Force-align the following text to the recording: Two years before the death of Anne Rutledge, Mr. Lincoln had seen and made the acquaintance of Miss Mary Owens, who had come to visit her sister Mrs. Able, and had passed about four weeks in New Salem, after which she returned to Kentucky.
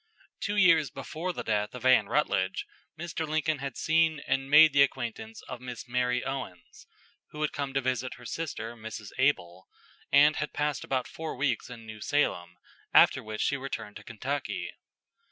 Two 0.39 0.55
years 0.55 0.89
before 0.89 1.31
the 1.31 1.43
death 1.43 1.75
of 1.75 1.85
Anne 1.85 2.07
Rutledge, 2.07 2.65
Mr. 2.97 3.27
Lincoln 3.27 3.59
had 3.59 3.77
seen 3.77 4.19
and 4.25 4.49
made 4.49 4.73
the 4.73 4.81
acquaintance 4.81 5.43
of 5.43 5.61
Miss 5.61 5.87
Mary 5.87 6.23
Owens, 6.25 6.87
who 7.29 7.41
had 7.43 7.53
come 7.53 7.71
to 7.75 7.81
visit 7.81 8.15
her 8.15 8.25
sister 8.25 8.75
Mrs. 8.75 9.11
Able, 9.19 9.67
and 10.11 10.37
had 10.37 10.53
passed 10.53 10.83
about 10.83 11.07
four 11.07 11.35
weeks 11.35 11.69
in 11.69 11.85
New 11.85 12.01
Salem, 12.01 12.55
after 12.95 13.21
which 13.21 13.41
she 13.41 13.57
returned 13.57 13.95
to 13.97 14.03
Kentucky. 14.03 14.71